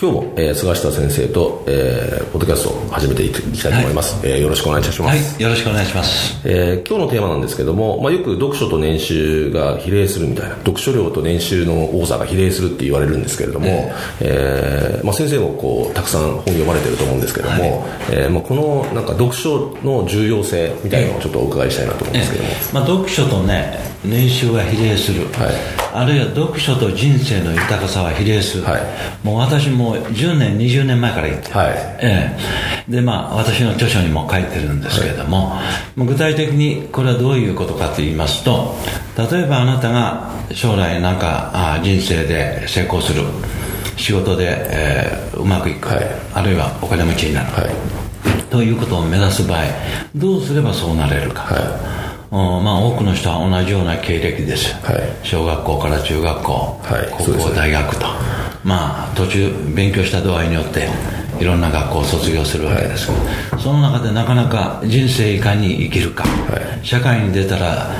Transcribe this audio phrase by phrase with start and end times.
[0.00, 15.00] 今日も、えー、菅下先生と、えー、ポッドキャストを始めていきたいと思います、はい、えー、よろしくお願いいたします、はい、よろしくお願いします、えー、今日のテーマなんですけども、まあ、よく読書と年収が比例するみたいな読書量と年収の多さが比例するって言われるんですけれども、ええ。
[15.02, 17.62] ー、まあ、先生もこうたくさん本読まれてると思うんですけども、はい、
[18.12, 28.82] えー、まあ、このなんか読書の重要性みたいなのをちょっとお伺いしたいなと思うんですけども、まあ、読書とね年収が比例する、はい、あるいは読書と人生の豊かさは比例する、はい、
[29.24, 31.68] もう私も10年20年前から言ってる、はい。
[32.00, 32.36] え
[32.88, 35.62] え、でまあ私の著書にも書いてるんですけれども、は
[35.96, 38.74] い、具体的にこれはどういうことかと言いますと
[39.16, 43.22] 例えばあなたが将来なんかあ人生で成功する
[43.96, 49.64] 仕事で、えー、うまくいく、はい、あるいはお金持ちになる、はい、ということを目指す場合
[50.14, 52.08] どうすればそうなれるか、はい。
[52.30, 58.06] まあ、多くの人は同じような経歴です、はい、小学校から中学校、はい、高校、大学と、
[58.68, 60.90] まあ、途中勉強した度合いによって
[61.40, 63.16] いろんな学校を卒業するわけですは
[63.58, 67.90] い、その中でなかなか人生いかに生きるか、はい、社会に出たら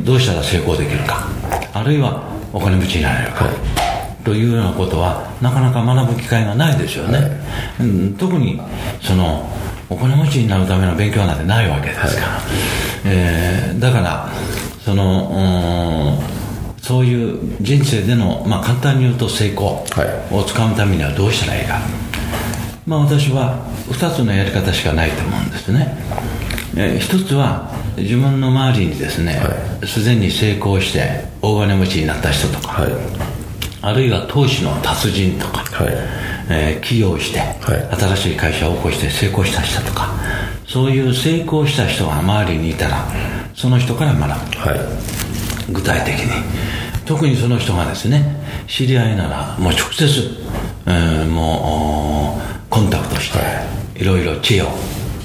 [0.00, 1.28] どうしたら成功できるか
[1.72, 7.40] あるいはお金持ちになれるか、はい、というようなことはなかなか学ぶ機会がないですよね、
[7.78, 8.60] うん、特に
[9.00, 9.48] その
[9.88, 12.42] お金持ちになるための勉強なんてないわけですから、はい、
[13.04, 14.28] えー、だから
[14.80, 16.18] その
[16.86, 19.84] そういう人生での、まあ、簡単に言うと成功
[20.30, 21.80] をつかむためにはどうしたらいいか、
[22.86, 23.58] まあ、私は
[23.88, 25.98] 2つのやり方しかないと思うんですね、
[26.76, 29.40] えー、1つは自分の周りにですね
[29.84, 32.92] すで、はい、に成功して大金持ちになった人とか、はい、
[33.82, 36.26] あるいは投資の達人とか、はい。
[36.48, 37.40] えー、起業して、
[37.96, 40.14] 新しい会社を起こして成功した人とか
[40.64, 43.04] そういう成功した人が周りにいたら
[43.54, 45.25] その人から学ぶ、はい、
[45.70, 46.32] 具体的に。
[47.06, 48.24] 特にその人がですね
[48.66, 50.06] 知り合いならもう直接、
[50.86, 53.44] えー、もうコンタクトして、は
[53.96, 54.66] い、いろいろ知恵を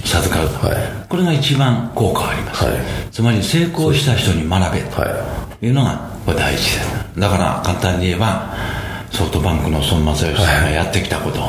[0.05, 0.77] 授かると、はい、
[1.09, 2.75] これが一番効果があります、はい、
[3.11, 5.01] つまり成功した人に学べと。
[5.01, 5.69] い。
[5.69, 7.19] うのがこれ大事です。
[7.19, 8.53] だから簡単に言えば
[9.11, 11.43] ソフトバンクの孫正義さんがやってきたことを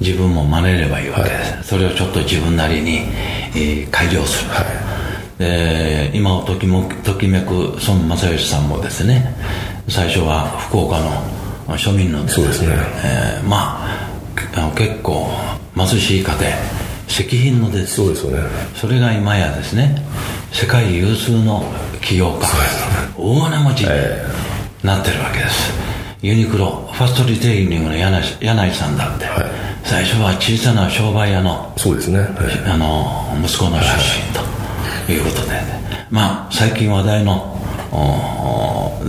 [0.00, 3.02] 自分も真似ればいいわけです、はい、それをちょっと自分なりに、
[3.54, 4.66] えー、改良する、はい、
[5.38, 9.34] で今をときもときめく孫正義さんもですね
[9.88, 12.68] 最初は福岡の庶民のですねですね、
[13.04, 15.28] えー、まあ結構
[15.74, 17.96] 貧しい家庭石品のです。
[17.96, 18.42] そうですよね。
[18.74, 20.02] それが今やですね
[20.52, 21.64] 世界有数の
[22.00, 22.46] 起業家、
[23.16, 23.88] 大金持ちに
[24.82, 25.72] なってるわけです、
[26.22, 29.44] ユニクロファストリテイリングの柳柳井さんだって、はい、
[29.84, 32.28] 最初は小さな商売屋のそうですね、はい、
[32.70, 34.40] あの息子の出身と。
[34.40, 34.53] い
[35.20, 37.58] うことで、ね、まあ最近話題の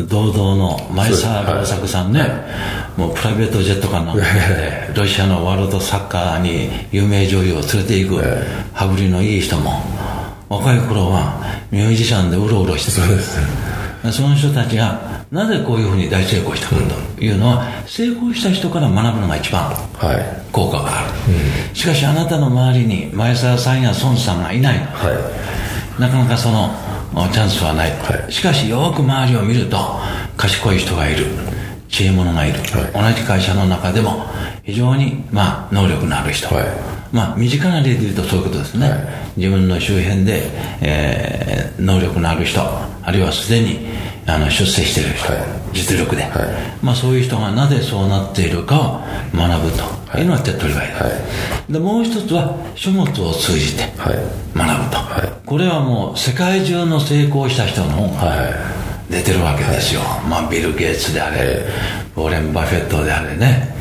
[0.07, 2.27] 堂々の前澤良作さんね、は
[2.97, 8.21] い、もうプライベートジェットかなんかでロシアのワールドサッカーに有名女優を連れていく
[8.73, 9.81] 羽振りのいい人も。
[10.47, 11.41] 若い頃は
[11.71, 13.05] ミュージシャンでうろうろしてた。
[13.07, 13.39] んです。
[14.11, 16.75] その人たちがなぜこういうふうに大成功したか
[17.15, 19.73] というのは、成功した人から学ぶのが一番
[20.51, 25.64] 効果がある、はいうん、しかしあなたの周りに前澤さんや孫さんがいないはい、
[25.99, 26.69] なかなかその
[27.31, 29.77] チャンスはない、はい、しかしよく周りを見ると
[30.35, 31.25] 賢い人がいる
[31.89, 32.59] 知恵者がいる、
[32.93, 34.25] 同じ会社の中でも
[34.63, 36.47] 非常に、まあ、能力のある人、
[37.11, 38.89] まあ、身近な例で言うとそういうことですね、
[39.37, 40.49] 自分の周辺で、
[40.81, 43.87] えー、能力のある人あるいはすでに
[44.27, 45.43] あの出世してる人、はい、
[45.73, 46.31] 実力で、はい、
[46.85, 50.05] まあ、そういう人がなぜそうなっているかを学ぶと。
[50.19, 50.23] い。
[50.23, 51.09] うのが手っ取り早い、は
[51.69, 54.97] い、でもう一つは書物を通じて学ぶと、
[55.45, 58.31] これはもう世界中の成功した人の本が
[59.09, 61.65] 出てるわけですよ、まあ、ビル・ゲイツであれ、
[62.15, 63.75] ウォーレン・バフェットであれね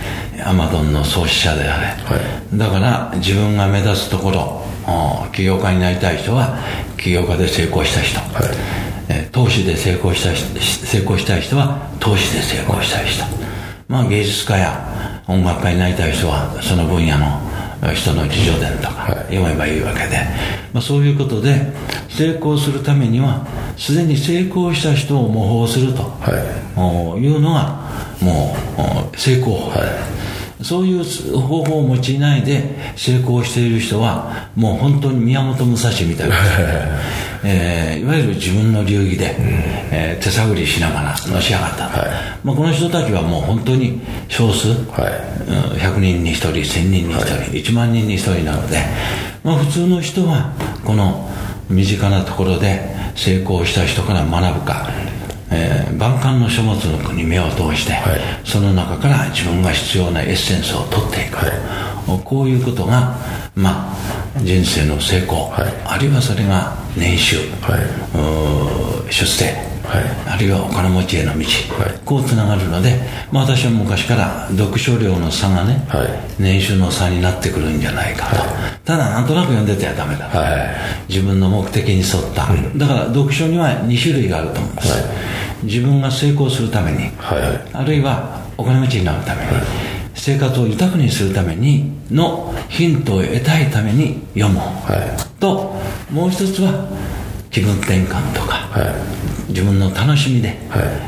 [0.45, 4.63] アマゾンの創始者であれ、だから自分が目指すところ
[5.33, 6.59] 起業家になりたい人は
[6.99, 8.41] 起業家で成功した人、は
[9.09, 13.25] い、投資で成功した成功したい人は投資で成功したい人、
[13.89, 17.41] まあ、芸術家や音楽家になりたい人はその分野の
[17.95, 20.19] 人の自叙伝とか読めばいいわけで、
[20.73, 21.73] まあ、そういうことで
[22.09, 27.79] 成功するためにはすでに成功した人を模倣すると、はい、いうのが
[28.21, 28.55] も
[29.13, 30.15] う成功法、はい。
[30.65, 31.05] そういう
[31.39, 32.63] 方法を用いないで
[32.97, 36.37] 成功している人はもう本当に宮本武蔵みたいな、
[37.45, 39.45] えー、いわゆる自分の流儀で、うん、
[39.93, 45.09] えー、手探りしながらのし上がった、はい、まあ、この人たちはもう本当に少数、は
[45.77, 48.79] い、100人に1人1000人に1人、はい、1万人に1人なので、
[49.43, 50.53] まあ、普通の人は
[50.85, 51.29] この
[51.69, 54.89] 身近なところで成功した人から学ぶか。
[55.51, 63.15] えー、万感の書物の国に目を通して、はい、その中から自分が必要なエッセンスを取っていく、はい、こういうことが、
[63.55, 67.37] まあ、人生の成功、はい、あるいはそれが年収、
[69.11, 69.45] 出世。
[69.45, 69.74] はい、
[70.27, 73.01] あるいはお金持ちへの道、はい、こうつながるので、
[73.31, 76.09] まあ、私は昔から読書量の差がね、はい、
[76.39, 78.37] 年収の差になってくるんじゃないかと、
[78.85, 80.31] ただなんとなく読んでてはダメだ、
[81.09, 84.89] 自分の目的に沿った、うん、だから読書には2種類があると思うんです、
[85.63, 87.11] 自分が成功するために、
[87.73, 89.49] あるいはお金持ちになるために、
[90.15, 91.95] 生活を豊かにするために。
[92.11, 94.61] のヒントを得たいために読む、
[95.41, 95.75] と
[96.11, 96.89] もう一つは
[97.51, 99.24] 気分転換とか、はい、
[99.55, 100.59] 自分の楽しみで、はい、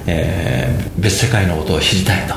[0.07, 2.35] えー、別世界のことを知りたいと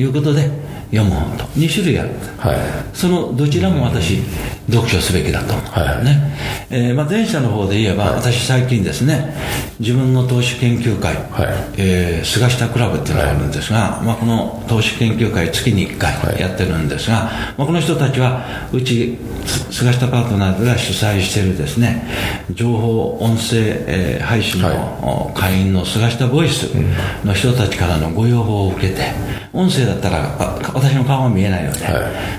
[0.00, 0.50] いうことで
[0.90, 1.38] 読む本。
[1.38, 2.56] と2種類ある、はい、
[2.92, 4.22] そのどちらも私
[4.70, 6.04] 読書すべきだと思う、はい。
[6.04, 6.36] ね。
[6.70, 9.34] えーまあ、前者の方で言えば、はい、私最近ですね
[9.80, 11.20] 自分の投資研究会、はい。
[11.78, 19.18] えー、菅下クラブっていうのがあるんですが、はい、まあ、この投資研究会月に1回やってるんですが、まあ、この人たちはうち
[19.70, 22.04] 菅下パートナーズが主催しているですね
[22.50, 23.56] 情報音声、
[23.86, 26.64] えー、配信の会員の菅下ボイス
[27.24, 29.12] の人たちからのご要望を受けて
[29.52, 30.36] 音声だったら
[30.80, 31.78] 私の顔が見えないので、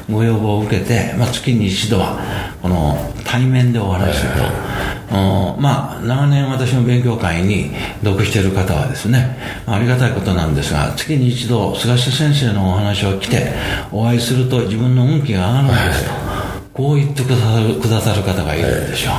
[0.09, 2.19] ご要望を受けて、まあ、月に一度は
[2.61, 4.37] この対面でお話しすると、
[5.59, 7.71] まあ長年私の勉強会に
[8.03, 13.51] 読している方はですねありがたいことなんですが月に一度菅下先生のお話を来て
[13.91, 16.11] お会いすると自分の運気が上がるんですと、
[16.73, 19.13] こう言ってくださるくださる方がいるんでしょう、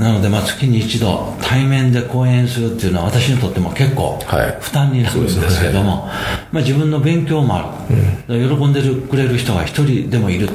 [0.00, 4.18] なので、まあ、月に一度対面で講演するっていうのは私にとっても結構
[4.60, 6.08] 負担になるんですけども、は
[6.50, 7.86] いまあ、自分の勉強もあ
[8.26, 10.54] る、うん、喜んでくれる人が一人でもいると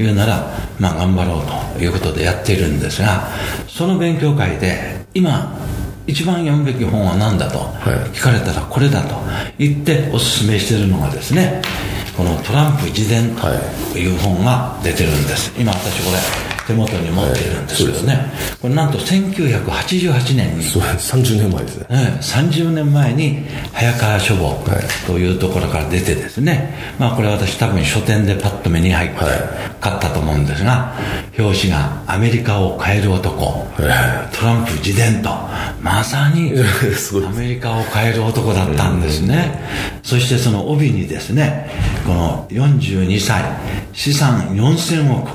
[0.00, 3.28] いうなら、まあ、頑張ろうということでやっているんですが
[3.66, 5.58] その勉強会で今
[6.06, 7.58] 一番読むべき本は何だと
[8.14, 9.16] 聞かれたらこれだと
[9.58, 11.60] 言ってお勧めしているのがですね
[12.16, 18.26] このトランプ自伝という本が出てるんです、今私これ手元に持っているんですけどね、はい、
[18.60, 20.64] これなんと1988年に。
[20.64, 24.64] そう30年前ですね、ね30年前に早川書房
[25.06, 29.16] というところから出てですね、まあこれ私多分書店でパッと目に入って
[29.86, 30.92] 買ったと思うんですが
[31.38, 35.30] 表紙が「アメリカを変える男、はい、トランプ自伝」と。
[35.82, 39.62] まさにアメリカを変える男だったんですね、
[40.02, 41.70] そしてその帯にですね
[42.04, 43.44] この42歳
[43.92, 45.30] 資産4000億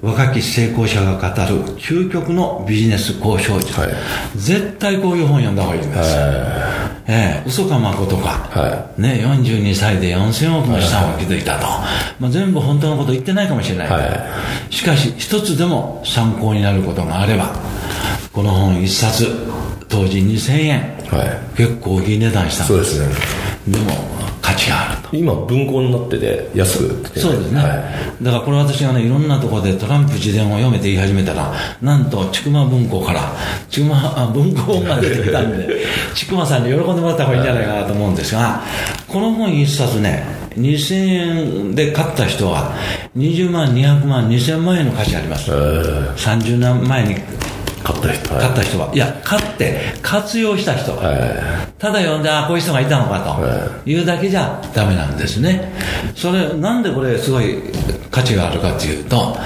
[0.00, 3.90] 若き成功者が語る究極のビジネス交渉術、はい、
[4.36, 11.66] 絶対こういう本読んだ方がいいんです、はい、えー、嘘かまことか、はい、ね、42歳で4000億の資産を築いたと、
[12.20, 13.88] まあ、全部本当のこと言ってないかもしれない、
[14.70, 17.56] しかし一つでも参考になることがあれば
[18.32, 19.26] この本一冊
[19.88, 20.98] 当時2000円、
[21.56, 22.96] 結構いい値段したんです。
[22.96, 23.20] そうです
[23.68, 23.78] ね。
[23.78, 23.92] でも
[24.42, 24.97] 価値がある。
[24.97, 27.68] と今文庫になってて安くそうですね、は
[28.20, 33.32] い、だからこれ私がねいろんなところでトランプ自伝を読めて言い始めたらなんと千曲文庫から
[33.68, 33.94] 千曲
[34.32, 35.84] 文庫本が出てきたんで
[36.14, 38.62] 千曲さんに喜んでもらった方がいいんじゃないかなと思うんですが
[39.06, 40.24] この本一冊ね
[40.58, 42.74] 2000円で買った人は
[43.16, 47.16] 20万200万2000万円の価値あります、30年前に
[47.82, 48.90] 買った人、買った人は。
[48.92, 50.92] いや、買って活用した人。
[51.78, 55.72] ただ読んで、あこういう人がいたのかというだけじゃダメなんですね。
[56.14, 57.62] それ、なんでこれすごい
[58.10, 59.36] 価値があるかというと、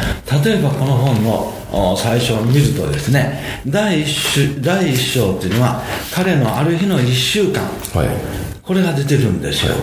[0.44, 5.82] 例えばこの本の最初を見るとですね、第一第一章っていうのは、
[6.14, 7.62] 彼のある日の一週間。
[7.94, 9.75] はいこれが出てるんですよ。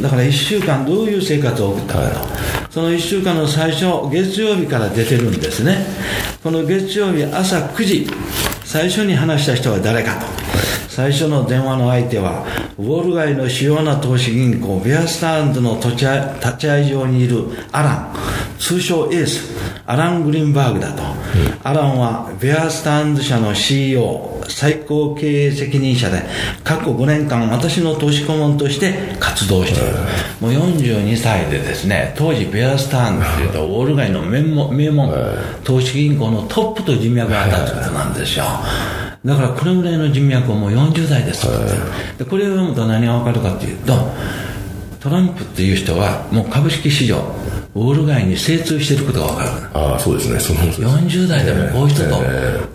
[0.00, 2.28] だから1週間どういう生活を送ったかと。
[2.70, 5.84] その1週間の最初、月曜日から出てるんですね。
[6.42, 8.06] この月曜日朝9時、
[8.64, 10.26] 最初に話した人は誰かと。
[10.88, 12.46] 最初の電話の相手は、
[12.78, 18.14] ウォール街の主要な投資銀行、ベアスターンドの立ち会い場にいるアラン、
[18.58, 19.52] 通称エース。
[19.86, 21.02] アラン・グリーンバーグだと、
[21.62, 26.22] アランはベアスターンズ社の CEO 最高経営責任者で
[26.64, 29.94] 過去5年間私の投資顧問として活動している、
[30.40, 35.12] もう42歳でですね当時ベアスターンズというとウォール街の名門名門
[35.64, 38.44] 投資銀行のトップと人脈があったということなんですよ。
[39.24, 41.46] だからこれぐらいの人脈をもう40代です
[42.18, 43.92] でこれを読むと何が分かるかというと
[45.00, 47.18] トランプっていう人はもう株式市場
[47.74, 49.50] ウォール街に精通していることが分かる。
[49.74, 50.40] ああそうですね。
[50.40, 52.16] その40代でもこういう人と、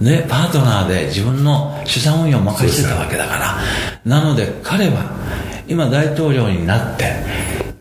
[0.03, 3.57] ね、パートナーで自分の資産運用を任せてたわけだから。
[4.05, 5.11] なので彼は
[5.65, 7.05] 今大統領になって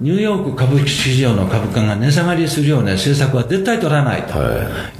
[0.00, 4.34] ニューヨーク株式市場の株価が値下がりするような政策は絶対取らないと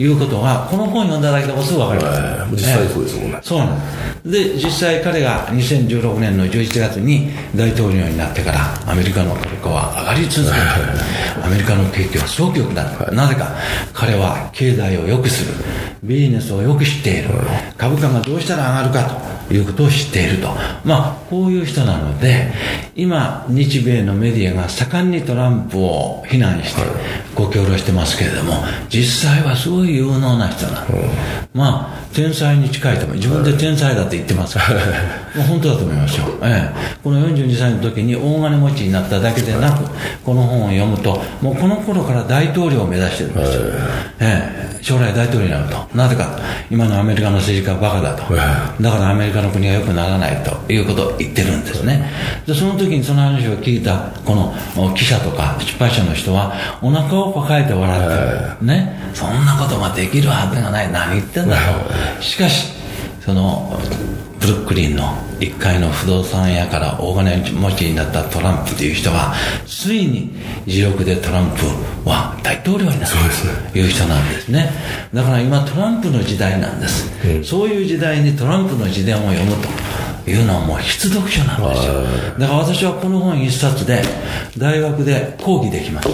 [0.01, 0.07] い。
[0.07, 3.39] うことは、この本読んだだけでもすぐ分かります、はい、実際そうですもんね。
[3.43, 3.81] そうなん
[4.25, 10.59] で実際彼が2016年の11月に大統領になってからアメリカの株価は上がり続けて、
[11.45, 13.57] アメリカの景気はすごく良くなった、なぜか
[13.93, 15.53] 彼は経済を良くする
[16.03, 17.29] ビジネスをよく知っている、
[17.79, 20.49] 株価がどうしたら上がるかということを知っていると。
[20.85, 22.53] まあ、こういう人なので、
[22.97, 26.83] 今、日米のメディアが盛んにトランプを非難して、
[27.37, 30.87] ご協力してますけれども、実際はすごい有能な人なの。
[31.55, 33.17] まあ、天才に近いと思う。
[33.17, 34.81] 自分で天才だって言ってますから、
[35.37, 36.27] もう本当だと思いますよ。
[36.43, 36.99] ええ。
[37.05, 39.85] この42歳の時に大金持ちになっただけでなく、
[40.25, 43.63] この本を読むと、もうこの頃から大統領を目指してるんですよ。
[44.19, 44.73] ええ。
[44.83, 45.92] 将来大統領になると。
[45.95, 46.39] なぜか、
[46.71, 48.35] 今のアメリカの政治家はバカだと。
[48.35, 52.11] だからアメリカの国が良くならないということを言ってるんですね。
[52.47, 54.55] で、その時にその話を聞いた、この
[54.95, 58.67] 記者とか出版社の人は、お腹を抱えて笑ってる。
[58.67, 59.01] ね。
[59.15, 60.91] そんなことができるはずがない。
[60.91, 62.23] 何言ってんだと。
[62.23, 62.82] しかし、
[63.25, 63.79] その、
[64.41, 65.05] ブルックリンの
[65.39, 69.35] 1階の不動産屋から大金持ちになったトランプという人は、
[69.67, 70.33] ついに
[70.67, 73.17] 自力でトランプは大統領になった
[73.73, 74.71] という人なんですね。
[75.15, 77.11] だから今トランプの時代なんです。
[77.25, 79.69] うん、そういう時代にトランプの自伝を読むと。
[80.25, 81.95] いうのはもう必読書なんですよ。
[82.39, 84.03] だから私はこの本一冊で
[84.57, 86.09] 大学で講義できます。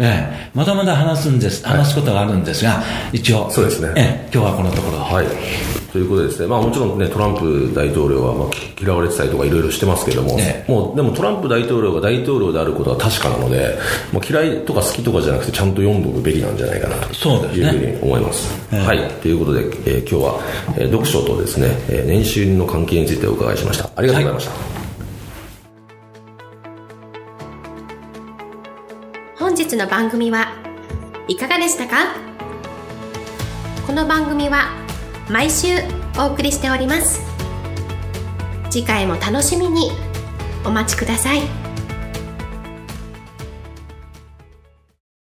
[0.00, 3.92] え、まだまだ話すんです、話すことがあるんですが、一応、そうですね。
[3.94, 4.98] ええ、今日はこのところ。
[4.98, 5.81] はい。
[5.92, 8.48] ということですね、まあ、もちろんね、トランプ大統領はまあ
[8.80, 13.76] 嫌われてたりとかいろいろしてますけども、ね、もうでもトランプ大統領が大統領であることは確かなので、
[14.10, 18.48] もう嫌いとか好きとかじゃなくて、ちゃんと読んでおくべきなんじゃないかなというふうに思います。
[18.70, 20.40] すね、はい、ということで、えー、今日は、
[20.78, 23.90] えー、読書とですね、えー、年収の関係についてお伺いしました。
[23.94, 24.50] ありがとうございました。
[24.50, 24.56] は
[29.36, 30.54] い、本日の番組は
[31.28, 32.16] いかがでしたか？
[33.86, 34.81] この番組は
[35.30, 35.68] 毎週
[36.18, 37.20] お送りしております。
[38.70, 39.90] 次回も楽しみに。
[40.64, 41.61] お待ちください。